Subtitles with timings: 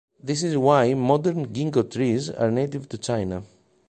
[0.19, 3.43] This is why modern "Ginkgo" trees are native to China.